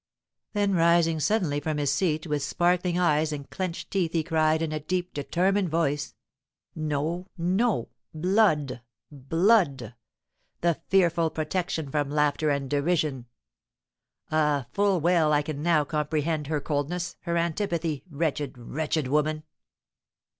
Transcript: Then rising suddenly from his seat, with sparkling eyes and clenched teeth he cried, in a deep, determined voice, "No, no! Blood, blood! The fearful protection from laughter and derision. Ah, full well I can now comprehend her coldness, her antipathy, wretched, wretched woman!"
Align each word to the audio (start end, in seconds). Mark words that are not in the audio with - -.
Then 0.53 0.73
rising 0.73 1.19
suddenly 1.19 1.59
from 1.59 1.77
his 1.77 1.93
seat, 1.93 2.25
with 2.25 2.41
sparkling 2.41 2.97
eyes 2.97 3.31
and 3.31 3.47
clenched 3.47 3.91
teeth 3.91 4.13
he 4.13 4.23
cried, 4.23 4.63
in 4.63 4.71
a 4.71 4.79
deep, 4.79 5.13
determined 5.13 5.69
voice, 5.69 6.15
"No, 6.73 7.27
no! 7.37 7.89
Blood, 8.11 8.81
blood! 9.11 9.93
The 10.61 10.81
fearful 10.87 11.29
protection 11.29 11.91
from 11.91 12.09
laughter 12.09 12.49
and 12.49 12.67
derision. 12.67 13.27
Ah, 14.31 14.65
full 14.73 14.99
well 14.99 15.31
I 15.33 15.43
can 15.43 15.61
now 15.61 15.83
comprehend 15.85 16.47
her 16.47 16.59
coldness, 16.59 17.15
her 17.19 17.37
antipathy, 17.37 18.03
wretched, 18.09 18.57
wretched 18.57 19.07
woman!" 19.07 19.43